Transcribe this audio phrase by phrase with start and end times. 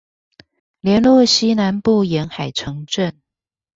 [0.79, 3.19] 聯絡西南部沿海城鎮